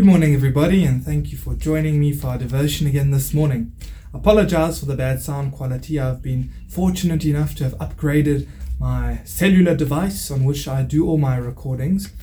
Good 0.00 0.06
morning, 0.06 0.34
everybody, 0.34 0.82
and 0.86 1.04
thank 1.04 1.30
you 1.30 1.36
for 1.36 1.54
joining 1.54 2.00
me 2.00 2.14
for 2.14 2.28
our 2.28 2.38
devotion 2.38 2.86
again 2.86 3.10
this 3.10 3.34
morning. 3.34 3.74
Apologize 4.14 4.80
for 4.80 4.86
the 4.86 4.96
bad 4.96 5.20
sound 5.20 5.52
quality. 5.52 6.00
I've 6.00 6.22
been 6.22 6.50
fortunate 6.70 7.26
enough 7.26 7.54
to 7.56 7.64
have 7.64 7.74
upgraded 7.74 8.48
my 8.78 9.20
cellular 9.24 9.76
device 9.76 10.30
on 10.30 10.44
which 10.44 10.66
I 10.66 10.84
do 10.84 11.06
all 11.06 11.18
my 11.18 11.36
recordings, 11.36 12.14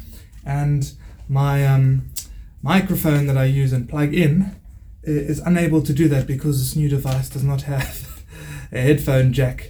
and 0.43 0.91
my 1.29 1.67
um, 1.67 2.09
microphone 2.63 3.27
that 3.27 3.37
I 3.37 3.45
use 3.45 3.71
and 3.73 3.87
plug 3.87 4.11
in 4.11 4.55
is 5.03 5.37
unable 5.37 5.83
to 5.83 5.93
do 5.93 6.07
that 6.07 6.25
because 6.25 6.57
this 6.57 6.75
new 6.75 6.89
device 6.89 7.29
does 7.29 7.43
not 7.43 7.61
have 7.61 8.23
a 8.71 8.81
headphone 8.81 9.33
jack. 9.33 9.69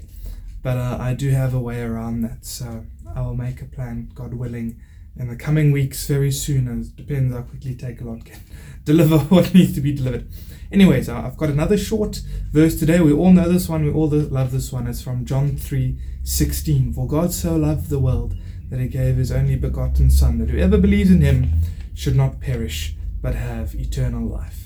But 0.64 0.78
uh, 0.78 0.98
I 0.98 1.14
do 1.14 1.32
have 1.32 1.54
a 1.54 1.60
way 1.60 1.82
around 1.82 2.22
that, 2.22 2.46
so 2.46 2.86
I 3.14 3.20
will 3.24 3.36
make 3.36 3.62
a 3.62 3.66
plan, 3.66 4.12
God 4.16 4.34
willing, 4.34 4.80
in 5.20 5.28
the 5.28 5.36
coming 5.36 5.72
weeks 5.72 6.08
very 6.08 6.32
soon. 6.32 6.68
It 6.68 6.96
depends 6.96 7.34
how 7.34 7.42
quickly 7.42 7.76
take 7.76 8.02
a 8.02 8.04
Takealot 8.04 8.26
can 8.26 8.40
deliver 8.86 9.18
what 9.34 9.54
needs 9.54 9.74
to 9.74 9.82
be 9.82 9.94
delivered. 9.94 10.28
Anyways, 10.72 11.08
I've 11.10 11.38
got 11.38 11.50
another 11.50 11.78
short 11.78 12.22
verse 12.52 12.78
today. 12.78 13.00
We 13.00 13.14
all 13.14 13.32
know 13.32 13.50
this 13.50 13.70
one. 13.70 13.86
We 13.86 13.92
all 13.92 14.10
love 14.10 14.52
this 14.52 14.72
one. 14.72 14.88
It's 14.88 15.02
from 15.02 15.26
John 15.26 15.56
3 15.58 15.98
16. 16.24 16.94
For 16.94 17.08
God 17.08 17.32
so 17.32 17.56
loved 17.56 17.90
the 17.90 18.00
world 18.00 18.36
that 18.70 18.80
he 18.80 18.88
gave 18.88 19.16
his 19.16 19.32
only 19.32 19.56
begotten 19.56 20.10
Son, 20.10 20.40
that 20.40 20.50
whoever 20.50 20.78
believes 20.78 21.10
in 21.10 21.22
him 21.22 21.52
should 21.94 22.16
not 22.16 22.42
perish, 22.42 22.96
but 23.22 23.34
have 23.34 23.74
eternal 23.76 24.28
life. 24.28 24.66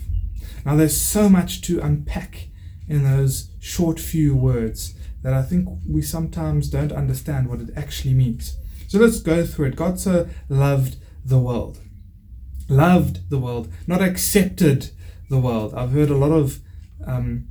Now, 0.66 0.76
there's 0.76 1.00
so 1.00 1.30
much 1.30 1.62
to 1.62 1.80
unpack 1.80 2.50
in 2.88 3.04
those 3.04 3.50
short 3.60 4.00
few 4.00 4.36
words 4.36 4.96
that 5.22 5.34
I 5.34 5.44
think 5.44 5.70
we 5.88 6.02
sometimes 6.02 6.70
don't 6.70 6.92
understand 6.92 7.48
what 7.48 7.62
it 7.62 7.70
actually 7.76 8.16
means. 8.16 8.58
So 8.92 9.00
let's 9.00 9.22
go 9.22 9.46
through 9.46 9.68
it. 9.68 9.78
God 9.78 10.02
so 10.02 10.28
loved 10.50 10.98
the 11.24 11.40
world. 11.40 11.78
Loved 12.68 13.30
the 13.30 13.38
world, 13.38 13.72
not 13.88 14.02
accepted 14.02 14.92
the 15.30 15.40
world. 15.40 15.74
I've 15.74 15.94
heard 15.94 16.10
a 16.10 16.18
lot 16.18 16.34
of 16.34 16.60
um, 17.08 17.48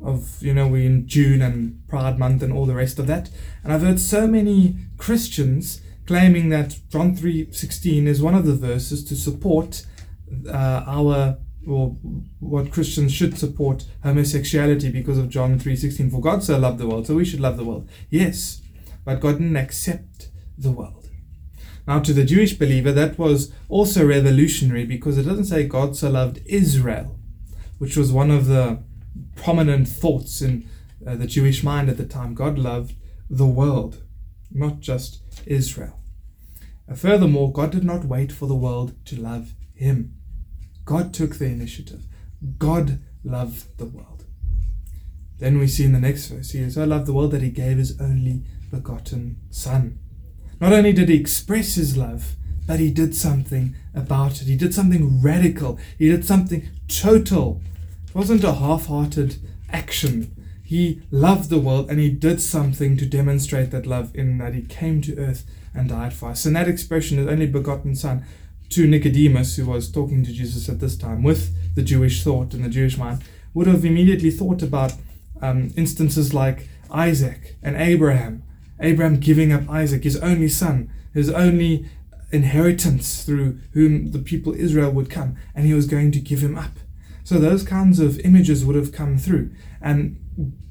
of 0.00 0.42
you 0.42 0.54
know 0.54 0.66
we 0.66 0.86
in 0.86 1.06
June 1.06 1.42
and 1.42 1.86
Pride 1.88 2.18
Month 2.18 2.42
and 2.42 2.54
all 2.54 2.64
the 2.64 2.74
rest 2.74 2.98
of 2.98 3.06
that, 3.08 3.28
and 3.62 3.70
I've 3.70 3.82
heard 3.82 4.00
so 4.00 4.26
many 4.26 4.76
Christians 4.96 5.82
claiming 6.06 6.48
that 6.48 6.78
John 6.88 7.14
three 7.16 7.52
sixteen 7.52 8.06
is 8.06 8.22
one 8.22 8.34
of 8.34 8.46
the 8.46 8.54
verses 8.54 9.04
to 9.04 9.14
support 9.14 9.84
uh, 10.48 10.84
our 10.86 11.36
or 11.68 11.98
what 12.40 12.72
Christians 12.72 13.12
should 13.12 13.36
support 13.36 13.84
homosexuality 14.02 14.90
because 14.90 15.18
of 15.18 15.28
John 15.28 15.58
three 15.58 15.76
sixteen. 15.76 16.08
For 16.08 16.22
God 16.22 16.42
so 16.42 16.58
loved 16.58 16.78
the 16.78 16.88
world, 16.88 17.06
so 17.06 17.14
we 17.14 17.26
should 17.26 17.40
love 17.40 17.58
the 17.58 17.64
world. 17.64 17.90
Yes, 18.08 18.62
but 19.04 19.20
God 19.20 19.32
didn't 19.32 19.56
accept 19.56 20.30
the 20.62 20.72
world. 20.72 21.08
Now, 21.86 22.00
to 22.00 22.12
the 22.12 22.24
Jewish 22.24 22.54
believer, 22.54 22.92
that 22.92 23.18
was 23.18 23.52
also 23.68 24.06
revolutionary 24.06 24.84
because 24.84 25.18
it 25.18 25.24
doesn't 25.24 25.46
say 25.46 25.66
God 25.66 25.96
so 25.96 26.10
loved 26.10 26.40
Israel, 26.46 27.18
which 27.78 27.96
was 27.96 28.12
one 28.12 28.30
of 28.30 28.46
the 28.46 28.82
prominent 29.34 29.88
thoughts 29.88 30.40
in 30.40 30.68
uh, 31.06 31.16
the 31.16 31.26
Jewish 31.26 31.64
mind 31.64 31.88
at 31.88 31.96
the 31.96 32.06
time. 32.06 32.34
God 32.34 32.58
loved 32.58 32.94
the 33.28 33.46
world, 33.46 34.02
not 34.52 34.80
just 34.80 35.22
Israel. 35.46 35.98
Uh, 36.88 36.94
furthermore, 36.94 37.52
God 37.52 37.72
did 37.72 37.84
not 37.84 38.04
wait 38.04 38.30
for 38.30 38.46
the 38.46 38.54
world 38.54 38.94
to 39.06 39.20
love 39.20 39.54
him. 39.74 40.14
God 40.84 41.12
took 41.12 41.36
the 41.36 41.46
initiative. 41.46 42.06
God 42.58 43.00
loved 43.24 43.78
the 43.78 43.84
world. 43.84 44.24
Then 45.38 45.58
we 45.58 45.66
see 45.66 45.84
in 45.84 45.92
the 45.92 46.00
next 46.00 46.28
verse, 46.28 46.52
He 46.52 46.70
so 46.70 46.84
loved 46.84 47.06
the 47.06 47.12
world 47.12 47.32
that 47.32 47.42
He 47.42 47.50
gave 47.50 47.78
His 47.78 48.00
only 48.00 48.44
begotten 48.70 49.40
Son. 49.50 49.98
Not 50.62 50.72
only 50.72 50.92
did 50.92 51.08
he 51.08 51.16
express 51.16 51.74
his 51.74 51.96
love, 51.96 52.36
but 52.68 52.78
he 52.78 52.92
did 52.92 53.16
something 53.16 53.74
about 53.96 54.40
it. 54.40 54.46
He 54.46 54.54
did 54.54 54.72
something 54.72 55.20
radical. 55.20 55.76
He 55.98 56.08
did 56.08 56.24
something 56.24 56.68
total. 56.86 57.60
It 58.06 58.14
wasn't 58.14 58.44
a 58.44 58.52
half 58.52 58.86
hearted 58.86 59.40
action. 59.68 60.30
He 60.62 61.02
loved 61.10 61.50
the 61.50 61.58
world 61.58 61.90
and 61.90 61.98
he 61.98 62.10
did 62.10 62.40
something 62.40 62.96
to 62.98 63.06
demonstrate 63.06 63.72
that 63.72 63.86
love 63.86 64.14
in 64.14 64.38
that 64.38 64.54
he 64.54 64.62
came 64.62 65.02
to 65.02 65.18
earth 65.18 65.44
and 65.74 65.88
died 65.88 66.14
for 66.14 66.30
us. 66.30 66.44
And 66.44 66.54
that 66.54 66.68
expression, 66.68 67.18
his 67.18 67.26
only 67.26 67.48
begotten 67.48 67.96
Son, 67.96 68.24
to 68.68 68.86
Nicodemus, 68.86 69.56
who 69.56 69.66
was 69.66 69.90
talking 69.90 70.24
to 70.24 70.32
Jesus 70.32 70.68
at 70.68 70.78
this 70.78 70.96
time 70.96 71.24
with 71.24 71.74
the 71.74 71.82
Jewish 71.82 72.22
thought 72.22 72.54
and 72.54 72.64
the 72.64 72.68
Jewish 72.68 72.96
mind, 72.96 73.24
would 73.52 73.66
have 73.66 73.84
immediately 73.84 74.30
thought 74.30 74.62
about 74.62 74.92
um, 75.40 75.72
instances 75.76 76.32
like 76.32 76.68
Isaac 76.88 77.56
and 77.64 77.74
Abraham 77.74 78.44
Abraham 78.82 79.20
giving 79.20 79.52
up 79.52 79.70
Isaac, 79.70 80.04
his 80.04 80.16
only 80.18 80.48
son, 80.48 80.90
his 81.14 81.30
only 81.30 81.88
inheritance 82.32 83.24
through 83.24 83.58
whom 83.72 84.10
the 84.10 84.18
people 84.18 84.54
Israel 84.54 84.90
would 84.90 85.08
come, 85.08 85.36
and 85.54 85.66
he 85.66 85.74
was 85.74 85.86
going 85.86 86.10
to 86.12 86.20
give 86.20 86.40
him 86.40 86.58
up. 86.58 86.72
So 87.24 87.38
those 87.38 87.62
kinds 87.62 88.00
of 88.00 88.18
images 88.20 88.64
would 88.64 88.76
have 88.76 88.92
come 88.92 89.16
through, 89.16 89.50
and 89.80 90.18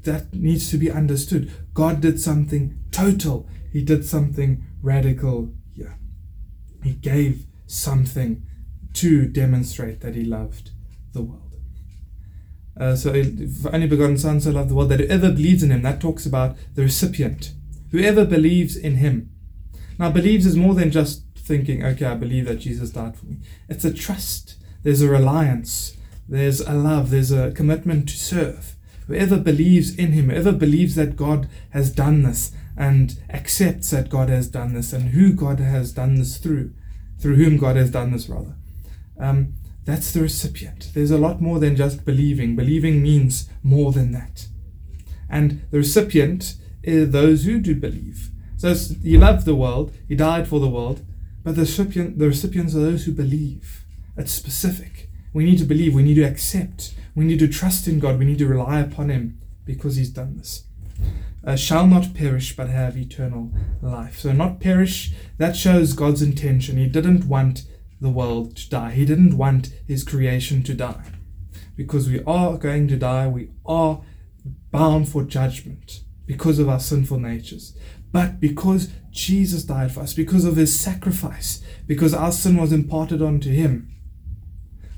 that 0.04 0.34
needs 0.34 0.70
to 0.72 0.78
be 0.78 0.92
understood. 0.92 1.52
God 1.74 2.02
did 2.02 2.20
something 2.20 2.78
total, 2.92 3.48
He 3.72 3.82
did 3.82 4.06
something 4.06 4.64
radical 4.82 5.54
here. 5.74 5.98
He 6.84 6.94
gave 6.94 7.46
something 7.68 8.44
to 8.94 9.28
demonstrate 9.28 10.02
that 10.02 10.16
He 10.16 10.26
loved 10.26 10.72
the 11.14 11.22
world. 11.22 11.56
Uh, 12.78 12.96
so, 12.96 13.14
if 13.14 13.66
only 13.72 13.88
begotten 13.88 14.18
Son 14.18 14.42
so 14.42 14.52
loved 14.52 14.70
the 14.70 14.76
world 14.76 14.90
that 14.90 15.00
whoever 15.00 15.32
believes 15.32 15.64
in 15.64 15.72
Him, 15.72 15.84
that 15.84 16.02
talks 16.02 16.26
about 16.26 16.58
the 16.76 16.82
recipient 16.82 17.54
Whoever 17.92 18.26
believes 18.26 18.76
in 18.76 18.98
him. 18.98 19.32
Now, 20.00 20.12
believes 20.12 20.46
is 20.46 20.56
more 20.56 20.74
than 20.74 20.92
just 20.92 21.24
thinking, 21.36 21.84
okay, 21.84 22.06
I 22.06 22.16
believe 22.16 22.46
that 22.46 22.56
Jesus 22.56 22.92
died 22.92 23.18
for 23.18 23.26
me. 23.26 23.38
It's 23.70 23.86
a 23.86 23.94
trust, 23.94 24.56
there's 24.84 25.02
a 25.02 25.10
reliance, 25.10 25.98
there's 26.28 26.62
a 26.62 26.74
love, 26.74 27.10
there's 27.10 27.32
a 27.32 27.52
commitment 27.52 28.08
to 28.10 28.18
serve. 28.18 28.76
Whoever 29.08 29.38
believes 29.38 29.96
in 29.96 30.14
him, 30.14 30.30
whoever 30.30 30.54
believes 30.54 30.96
that 30.96 31.18
God 31.18 31.50
has 31.72 31.92
done 31.92 32.24
this 32.24 32.54
and 32.78 33.20
accepts 33.30 33.90
that 33.90 34.10
God 34.10 34.30
has 34.30 34.48
done 34.48 34.74
this 34.74 34.94
and 34.94 35.10
who 35.10 35.34
God 35.34 35.60
has 35.60 35.92
done 35.92 36.16
this 36.16 36.38
through, 36.38 36.74
through 37.20 37.36
whom 37.36 37.58
God 37.58 37.76
has 37.76 37.92
done 37.92 38.12
this, 38.12 38.30
rather. 38.30 38.56
Um, 39.20 39.56
that's 39.84 40.14
the 40.14 40.22
recipient. 40.22 40.92
There's 40.94 41.12
a 41.12 41.18
lot 41.18 41.42
more 41.42 41.60
than 41.60 41.76
just 41.76 42.06
believing. 42.06 42.56
Believing 42.56 43.02
means 43.02 43.50
more 43.64 43.92
than 43.92 44.12
that. 44.14 44.48
And 45.30 45.64
the 45.72 45.80
recipient 45.80 46.56
those 46.84 47.44
who 47.44 47.60
do 47.60 47.76
believe. 47.76 48.32
So 48.58 48.74
he 48.74 49.18
loved 49.18 49.46
the 49.46 49.56
world, 49.56 49.94
he 50.08 50.16
died 50.16 50.48
for 50.48 50.60
the 50.60 50.70
world, 50.70 51.04
but 51.44 51.56
the, 51.56 51.62
recipient, 51.62 52.20
the 52.20 52.28
recipients 52.28 52.76
are 52.76 52.80
those 52.80 53.06
who 53.06 53.12
believe. 53.12 53.86
It's 54.16 54.32
specific. 54.32 55.10
We 55.34 55.46
need 55.46 55.58
to 55.60 55.66
believe, 55.66 55.96
we 55.96 56.04
need 56.04 56.16
to 56.16 56.24
accept, 56.24 56.94
we 57.16 57.26
need 57.26 57.40
to 57.40 57.48
trust 57.48 57.88
in 57.88 58.00
God, 58.00 58.20
we 58.20 58.26
need 58.26 58.38
to 58.40 58.48
rely 58.48 58.80
upon 58.80 59.10
Him 59.10 59.40
because 59.66 59.96
He's 59.96 60.10
done 60.10 60.38
this. 60.38 60.66
Uh, 61.44 61.56
shall 61.56 61.88
not 61.88 62.14
perish 62.14 62.56
but 62.56 62.70
have 62.70 62.96
eternal 62.96 63.52
life. 63.82 64.20
So, 64.20 64.32
not 64.32 64.60
perish, 64.60 65.12
that 65.40 65.56
shows 65.56 65.94
God's 65.94 66.22
intention. 66.22 66.78
He 66.78 66.88
didn't 66.88 67.26
want 67.26 67.64
the 68.00 68.10
world 68.10 68.56
to 68.58 68.70
die, 68.70 68.92
He 68.92 69.06
didn't 69.06 69.38
want 69.38 69.74
His 69.88 70.04
creation 70.04 70.62
to 70.64 70.76
die. 70.76 71.14
Because 71.76 72.10
we 72.10 72.22
are 72.26 72.58
going 72.58 72.88
to 72.90 72.98
die, 72.98 73.28
we 73.28 73.50
are 73.66 74.02
bound 74.72 75.10
for 75.10 75.24
judgment 75.24 76.02
because 76.32 76.60
of 76.60 76.70
our 76.70 76.80
sinful 76.80 77.20
natures, 77.20 77.76
but 78.14 78.40
because 78.40 78.88
Jesus 79.12 79.64
died 79.64 79.92
for 79.92 80.00
us, 80.00 80.14
because 80.14 80.46
of 80.46 80.56
his 80.56 80.78
sacrifice, 80.78 81.62
because 81.88 82.14
our 82.14 82.32
sin 82.32 82.56
was 82.56 82.72
imparted 82.72 83.22
onto 83.22 83.52
him, 83.52 83.94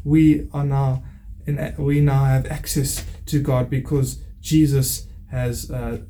we 0.03 0.47
are 0.53 0.63
now 0.63 1.03
in, 1.47 1.73
we 1.79 2.01
now 2.01 2.25
have 2.25 2.45
access 2.45 3.03
to 3.25 3.41
God 3.41 3.67
because 3.67 4.21
Jesus 4.41 5.07
has 5.31 5.71
uh, 5.71 6.01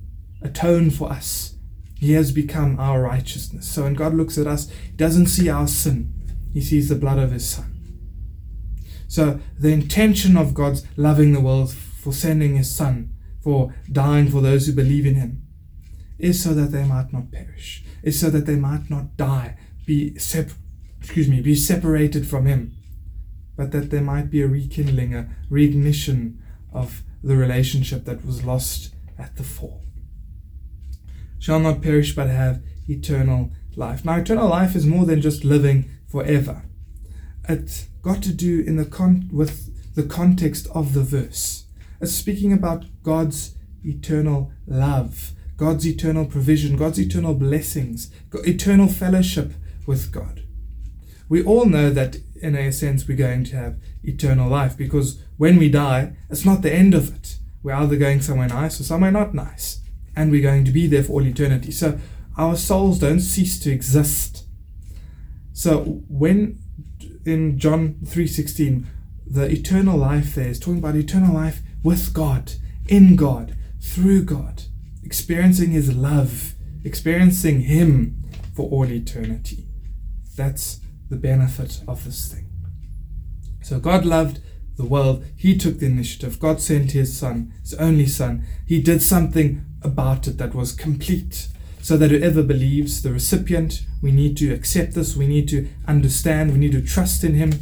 atoned 0.41 0.93
for 0.93 1.09
us. 1.09 1.55
He 1.97 2.11
has 2.11 2.33
become 2.33 2.77
our 2.77 3.01
righteousness. 3.01 3.65
So 3.65 3.83
when 3.83 3.93
God 3.93 4.13
looks 4.13 4.37
at 4.37 4.45
us, 4.45 4.69
He 4.69 4.97
doesn't 4.97 5.27
see 5.27 5.47
our 5.47 5.67
sin, 5.67 6.13
He 6.51 6.59
sees 6.59 6.89
the 6.89 6.95
blood 6.95 7.17
of 7.17 7.31
His 7.31 7.47
Son. 7.47 7.69
So 9.07 9.39
the 9.57 9.71
intention 9.71 10.35
of 10.35 10.53
God's 10.53 10.85
loving 10.97 11.31
the 11.31 11.39
world 11.39 11.71
for 11.71 12.11
sending 12.11 12.57
His 12.57 12.69
Son 12.69 13.12
for 13.43 13.75
dying 13.91 14.29
for 14.29 14.41
those 14.41 14.67
who 14.67 14.73
believe 14.73 15.05
in 15.05 15.15
him, 15.15 15.41
is 16.17 16.41
so 16.41 16.53
that 16.53 16.71
they 16.71 16.85
might 16.85 17.11
not 17.11 17.31
perish, 17.31 17.83
is 18.01 18.19
so 18.19 18.29
that 18.29 18.45
they 18.45 18.55
might 18.55 18.89
not 18.89 19.17
die, 19.17 19.57
be 19.85 20.17
sep- 20.17 20.51
excuse 20.99 21.27
me, 21.27 21.41
be 21.41 21.55
separated 21.55 22.25
from 22.25 22.45
him, 22.45 22.73
but 23.57 23.71
that 23.71 23.89
there 23.91 24.01
might 24.01 24.29
be 24.29 24.41
a 24.41 24.47
rekindling, 24.47 25.13
a 25.13 25.29
reignition 25.51 26.37
of 26.71 27.03
the 27.21 27.35
relationship 27.35 28.05
that 28.05 28.25
was 28.25 28.43
lost 28.43 28.93
at 29.19 29.35
the 29.35 29.43
fall. 29.43 29.81
Shall 31.39 31.59
not 31.59 31.81
perish 31.81 32.15
but 32.15 32.29
have 32.29 32.63
eternal 32.87 33.51
life. 33.75 34.05
Now, 34.05 34.15
eternal 34.15 34.47
life 34.47 34.75
is 34.75 34.85
more 34.85 35.05
than 35.05 35.21
just 35.21 35.43
living 35.43 35.89
forever. 36.07 36.63
It's 37.49 37.87
got 38.01 38.23
to 38.23 38.33
do 38.33 38.61
in 38.61 38.77
the 38.77 38.85
con- 38.85 39.29
with 39.31 39.95
the 39.95 40.03
context 40.03 40.67
of 40.73 40.93
the 40.93 41.03
verse 41.03 41.65
is 42.03 42.15
speaking 42.15 42.53
about 42.53 42.85
God's 43.01 43.55
eternal 43.83 44.51
love, 44.67 45.31
God's 45.57 45.87
eternal 45.87 46.25
provision, 46.25 46.75
God's 46.75 46.99
eternal 46.99 47.33
blessings, 47.33 48.11
eternal 48.33 48.87
fellowship 48.87 49.53
with 49.87 50.11
God. 50.11 50.43
we 51.29 51.43
all 51.43 51.65
know 51.65 51.89
that 51.89 52.17
in 52.41 52.55
a 52.55 52.71
sense 52.71 53.07
we're 53.07 53.17
going 53.17 53.43
to 53.45 53.55
have 53.55 53.77
eternal 54.03 54.49
life 54.49 54.77
because 54.77 55.21
when 55.37 55.57
we 55.57 55.69
die, 55.69 56.15
it's 56.29 56.45
not 56.45 56.61
the 56.61 56.73
end 56.73 56.93
of 56.93 57.15
it. 57.15 57.37
We're 57.63 57.73
either 57.73 57.95
going 57.95 58.21
somewhere 58.21 58.49
nice 58.49 58.79
or 58.79 58.83
somewhere 58.83 59.11
not 59.11 59.33
nice, 59.33 59.79
and 60.15 60.29
we're 60.29 60.43
going 60.43 60.65
to 60.65 60.71
be 60.71 60.85
there 60.85 61.03
for 61.03 61.13
all 61.13 61.25
eternity. 61.25 61.71
So 61.71 61.97
our 62.37 62.55
souls 62.55 62.99
don't 62.99 63.21
cease 63.21 63.59
to 63.61 63.71
exist. 63.71 64.45
So 65.53 66.03
when 66.09 66.59
in 67.25 67.57
John 67.57 67.95
3:16, 68.03 68.85
the 69.25 69.49
eternal 69.49 69.97
life 69.97 70.35
there 70.35 70.49
is 70.49 70.59
talking 70.59 70.79
about 70.79 70.95
eternal 70.95 71.33
life 71.33 71.61
with 71.83 72.13
God, 72.13 72.53
in 72.87 73.15
God, 73.15 73.55
through 73.81 74.23
God, 74.23 74.63
experiencing 75.03 75.71
his 75.71 75.93
love, 75.93 76.53
experiencing 76.83 77.61
him 77.61 78.23
for 78.55 78.69
all 78.69 78.85
eternity. 78.85 79.67
That's 80.35 80.79
the 81.09 81.15
benefit 81.15 81.81
of 81.87 82.05
this 82.05 82.31
thing. 82.31 82.49
So 83.61 83.79
God 83.79 84.05
loved 84.05 84.39
the 84.77 84.85
world. 84.85 85.23
He 85.35 85.57
took 85.57 85.79
the 85.79 85.85
initiative. 85.85 86.39
God 86.39 86.59
sent 86.59 86.91
his 86.91 87.15
son, 87.15 87.53
his 87.61 87.73
only 87.75 88.07
son. 88.07 88.45
He 88.65 88.81
did 88.81 89.01
something 89.01 89.63
about 89.81 90.27
it 90.27 90.37
that 90.37 90.55
was 90.55 90.71
complete. 90.71 91.49
So 91.81 91.97
that 91.97 92.11
whoever 92.11 92.41
believes, 92.43 93.01
the 93.01 93.11
recipient, 93.11 93.85
we 94.01 94.13
need 94.13 94.37
to 94.37 94.53
accept 94.53 94.93
this, 94.93 95.17
we 95.17 95.27
need 95.27 95.49
to 95.49 95.67
understand, 95.85 96.53
we 96.53 96.57
need 96.57 96.71
to 96.71 96.81
trust 96.81 97.25
in 97.25 97.35
him, 97.35 97.59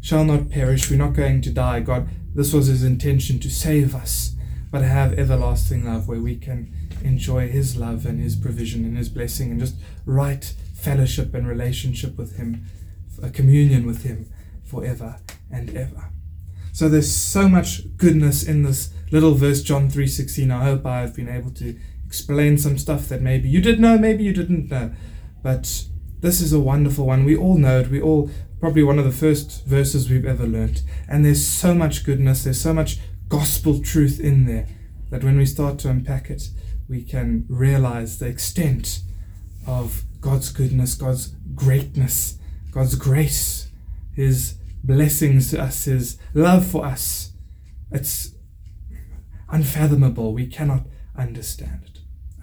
shall 0.00 0.24
not 0.24 0.50
perish. 0.50 0.88
We're 0.88 0.98
not 0.98 1.14
going 1.14 1.40
to 1.42 1.50
die. 1.50 1.80
God, 1.80 2.08
this 2.36 2.52
was 2.52 2.66
his 2.66 2.84
intention 2.84 3.40
to 3.40 3.50
save 3.50 3.94
us, 3.94 4.36
but 4.70 4.82
have 4.82 5.18
everlasting 5.18 5.86
love 5.86 6.06
where 6.06 6.20
we 6.20 6.36
can 6.36 6.72
enjoy 7.02 7.48
his 7.48 7.76
love 7.76 8.04
and 8.04 8.20
his 8.20 8.36
provision 8.36 8.84
and 8.84 8.96
his 8.96 9.08
blessing 9.08 9.50
and 9.50 9.58
just 9.58 9.76
right 10.04 10.54
fellowship 10.74 11.34
and 11.34 11.48
relationship 11.48 12.18
with 12.18 12.36
him, 12.36 12.66
a 13.22 13.30
communion 13.30 13.86
with 13.86 14.02
him 14.02 14.30
forever 14.64 15.16
and 15.50 15.74
ever. 15.76 16.10
So 16.72 16.90
there's 16.90 17.10
so 17.10 17.48
much 17.48 17.96
goodness 17.96 18.42
in 18.42 18.62
this 18.62 18.90
little 19.10 19.34
verse 19.34 19.62
John 19.62 19.88
3:16. 19.88 20.50
I 20.50 20.64
hope 20.64 20.84
I've 20.84 21.16
been 21.16 21.28
able 21.28 21.50
to 21.52 21.74
explain 22.04 22.58
some 22.58 22.76
stuff 22.76 23.08
that 23.08 23.22
maybe 23.22 23.48
you 23.48 23.62
did 23.62 23.80
know, 23.80 23.96
maybe 23.96 24.24
you 24.24 24.34
didn't 24.34 24.70
know. 24.70 24.92
But 25.42 25.86
this 26.20 26.40
is 26.40 26.52
a 26.52 26.60
wonderful 26.60 27.06
one. 27.06 27.24
We 27.24 27.36
all 27.36 27.56
know 27.56 27.80
it. 27.80 27.90
We 27.90 28.00
all 28.00 28.30
probably 28.60 28.82
one 28.82 28.98
of 28.98 29.04
the 29.04 29.12
first 29.12 29.64
verses 29.66 30.10
we've 30.10 30.24
ever 30.24 30.46
learnt. 30.46 30.82
And 31.08 31.24
there's 31.24 31.46
so 31.46 31.74
much 31.74 32.04
goodness, 32.04 32.44
there's 32.44 32.60
so 32.60 32.72
much 32.72 32.98
gospel 33.28 33.80
truth 33.80 34.20
in 34.20 34.46
there 34.46 34.66
that 35.10 35.24
when 35.24 35.36
we 35.36 35.46
start 35.46 35.78
to 35.80 35.90
unpack 35.90 36.30
it, 36.30 36.50
we 36.88 37.02
can 37.02 37.44
realize 37.48 38.18
the 38.18 38.26
extent 38.26 39.00
of 39.66 40.02
God's 40.20 40.50
goodness, 40.50 40.94
God's 40.94 41.28
greatness, 41.54 42.38
God's 42.70 42.94
grace, 42.94 43.70
His 44.14 44.54
blessings 44.82 45.50
to 45.50 45.60
us, 45.60 45.84
His 45.84 46.18
love 46.34 46.66
for 46.66 46.84
us. 46.84 47.32
It's 47.90 48.30
unfathomable. 49.48 50.32
We 50.32 50.46
cannot 50.46 50.86
understand 51.16 51.82
it. 51.86 51.95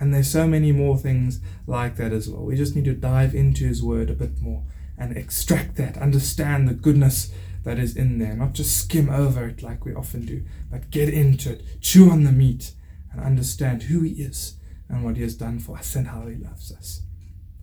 And 0.04 0.14
there's 0.14 0.30
so 0.30 0.46
many 0.46 0.74
more 0.74 0.98
things 0.98 1.40
like 1.66 1.96
that 1.96 2.12
as 2.12 2.28
well. 2.28 2.44
We 2.44 2.58
just 2.58 2.76
need 2.76 2.84
to 2.84 2.94
dive 2.94 3.34
into 3.34 3.64
His 3.64 3.82
Word 3.82 4.10
a 4.10 4.14
bit 4.14 4.42
more 4.42 4.66
and 4.98 5.16
extract 5.16 5.78
that, 5.78 5.98
understand 5.98 6.68
the 6.68 6.74
goodness 6.74 7.32
that 7.64 7.80
is 7.80 7.96
in 7.96 8.20
there, 8.20 8.36
not 8.36 8.52
just 8.52 8.78
skim 8.78 9.10
over 9.10 9.48
it 9.48 9.64
like 9.64 9.86
we 9.86 9.96
often 9.96 10.26
do, 10.26 10.44
but 10.70 10.92
get 10.92 11.08
into 11.08 11.54
it, 11.54 11.64
chew 11.80 12.10
on 12.10 12.26
the 12.26 12.34
meat, 12.34 12.74
and 13.14 13.22
understand 13.22 13.84
who 13.84 14.02
He 14.02 14.22
is 14.22 14.58
and 14.90 15.06
what 15.06 15.16
He 15.16 15.22
has 15.22 15.36
done 15.36 15.60
for 15.60 15.78
us 15.78 15.96
and 15.96 16.10
how 16.10 16.28
He 16.28 16.36
loves 16.36 16.74
us. 16.74 17.04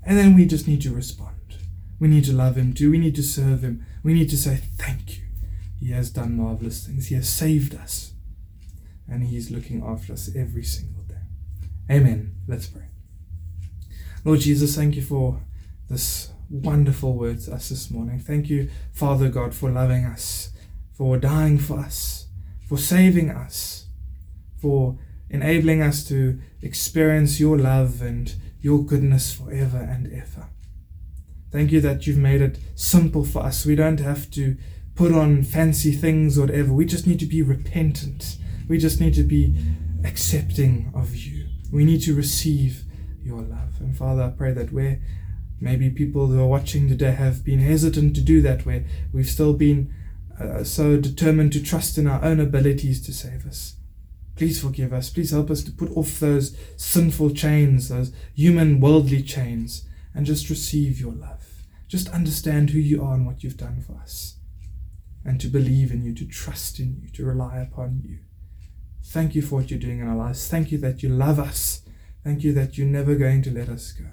And 0.03 0.17
then 0.17 0.35
we 0.35 0.47
just 0.47 0.67
need 0.67 0.81
to 0.81 0.95
respond. 0.95 1.59
We 1.99 2.09
need 2.09 2.25
to 2.25 2.33
love 2.33 2.57
Him 2.57 2.73
too. 2.73 2.91
We 2.91 2.97
need 2.97 3.17
to 3.17 3.23
serve 3.23 3.63
Him. 3.63 3.85
We 4.03 4.15
need 4.15 4.31
to 4.31 4.39
say, 4.39 4.63
Thank 4.79 5.19
you. 5.19 5.25
He 5.79 5.91
has 5.91 6.09
done 6.09 6.39
marvelous 6.39 6.87
things. 6.87 7.09
He 7.09 7.17
has 7.17 7.29
saved 7.29 7.75
us. 7.75 8.15
And 9.07 9.25
He 9.25 9.37
is 9.37 9.51
looking 9.51 9.83
after 9.85 10.15
us 10.15 10.31
every 10.35 10.65
single 10.65 10.95
day. 10.95 11.00
Amen. 11.91 12.37
Let's 12.47 12.69
pray. 12.69 12.85
Lord 14.25 14.41
Jesus, 14.41 14.77
thank 14.77 14.95
you 14.95 15.03
for 15.03 15.41
this 15.89 16.31
wonderful 16.49 17.15
word 17.15 17.41
to 17.41 17.55
us 17.55 17.71
this 17.71 17.91
morning. 17.91 18.21
Thank 18.21 18.49
you, 18.49 18.71
Father 18.93 19.29
God, 19.29 19.55
for 19.55 19.71
loving 19.71 20.05
us, 20.05 20.51
for 20.93 21.17
dying 21.17 21.59
for 21.59 21.79
us, 21.79 22.27
for 22.69 22.79
saving 22.79 23.31
us, 23.31 23.87
for 24.61 24.99
enabling 25.31 25.83
us 25.83 26.07
to 26.09 26.39
experience 26.63 27.41
your 27.41 27.59
love 27.59 28.03
and 28.03 28.35
your 28.61 28.85
goodness 28.85 29.33
forever 29.33 29.79
and 29.79 30.13
ever. 30.13 30.49
Thank 31.51 31.73
you 31.73 31.81
that 31.81 32.07
you've 32.07 32.19
made 32.19 32.43
it 32.43 32.59
simple 32.77 33.25
for 33.25 33.43
us. 33.43 33.67
We 33.67 33.75
don't 33.75 34.01
have 34.01 34.31
to 34.33 34.57
put 34.95 35.13
on 35.13 35.43
fancy 35.43 35.93
things 35.93 36.39
or 36.39 36.43
whatever. 36.43 36.73
We 36.73 36.85
just 36.85 37.07
need 37.07 37.19
to 37.21 37.27
be 37.27 37.43
repentant. 37.43 38.37
We 38.69 38.79
just 38.79 39.01
need 39.01 39.15
to 39.15 39.25
be 39.25 39.57
accepting 40.05 40.93
of 40.95 41.17
you. 41.17 41.40
We 41.71 41.85
need 41.85 42.03
to 42.03 42.15
receive 42.15 42.85
your 43.23 43.43
love. 43.43 43.81
And 43.81 43.97
Father, 43.97 44.23
I 44.23 44.31
pray 44.31 44.53
that 44.53 44.73
where 44.73 45.01
maybe 45.61 45.91
people 45.91 46.27
who 46.27 46.41
are 46.41 46.47
watching 46.47 46.89
today 46.89 47.13
have 47.13 47.45
been 47.45 47.61
hesitant 47.61 48.15
to 48.17 48.21
do 48.21 48.43
that, 48.43 48.67
where 48.67 48.85
we've 49.13 49.29
still 49.29 49.53
been 49.53 49.93
uh, 50.41 50.65
so 50.65 50.97
determined 50.97 51.53
to 51.53 51.63
trust 51.63 51.99
in 51.99 52.07
our 52.07 52.25
own 52.25 52.41
abilities 52.41 53.01
to 53.03 53.13
save 53.13 53.47
us. 53.47 53.77
Please 54.37 54.61
forgive 54.63 54.93
us. 54.93 55.11
Please 55.11 55.33
help 55.33 55.51
us 55.51 55.63
to 55.63 55.71
put 55.71 55.95
off 55.97 56.19
those 56.19 56.57
sinful 56.77 57.31
chains, 57.31 57.91
those 57.91 58.13
human, 58.35 58.81
worldly 58.81 59.23
chains, 59.23 59.87
and 60.15 60.25
just 60.25 60.49
receive 60.49 60.99
your 60.99 61.13
love. 61.13 61.67
Just 61.89 62.09
understand 62.09 62.71
who 62.71 62.79
you 62.79 63.05
are 63.05 63.15
and 63.15 63.27
what 63.27 63.45
you've 63.45 63.59
done 63.59 63.83
for 63.87 63.97
us. 64.01 64.37
And 65.25 65.41
to 65.41 65.49
believe 65.49 65.93
in 65.93 66.03
you, 66.03 66.15
to 66.15 66.25
trust 66.25 66.79
in 66.79 66.97
you, 67.03 67.11
to 67.11 67.27
rely 67.27 67.59
upon 67.59 68.01
you. 68.03 68.21
Thank 69.11 69.35
you 69.35 69.43
for 69.43 69.57
what 69.57 69.73
you're 69.73 69.81
doing 69.81 69.99
in 69.99 70.07
our 70.07 70.15
lives. 70.15 70.47
Thank 70.47 70.71
you 70.71 70.79
that 70.79 71.03
you 71.03 71.09
love 71.09 71.41
us. 71.41 71.83
Thank 72.23 72.45
you 72.45 72.53
that 72.55 72.79
you're 72.79 72.87
never 72.87 73.17
going 73.17 73.43
to 73.43 73.51
let 73.51 73.69
us 73.69 73.91
go. 73.91 74.07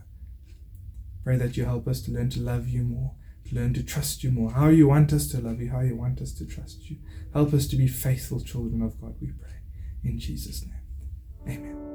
Pray 1.23 1.38
that 1.38 1.55
you 1.55 1.65
help 1.65 1.88
us 1.88 2.01
to 2.01 2.11
learn 2.11 2.31
to 2.31 2.39
love 2.39 2.67
you 2.67 2.81
more, 2.81 3.13
to 3.47 3.55
learn 3.55 3.75
to 3.75 3.83
trust 3.83 4.23
you 4.23 4.31
more. 4.31 4.51
How 4.51 4.69
you 4.69 4.88
want 4.88 5.13
us 5.13 5.27
to 5.27 5.39
love 5.39 5.61
you, 5.61 5.69
how 5.69 5.81
you 5.81 5.95
want 5.95 6.19
us 6.19 6.33
to 6.33 6.47
trust 6.47 6.89
you. 6.89 6.97
Help 7.31 7.53
us 7.53 7.67
to 7.67 7.75
be 7.75 7.88
faithful 7.88 8.39
children 8.39 8.81
of 8.81 8.99
God, 8.99 9.13
we 9.21 9.27
pray. 9.27 9.59
In 10.03 10.17
Jesus' 10.19 10.65
name. 10.65 11.57
Amen. 11.57 11.86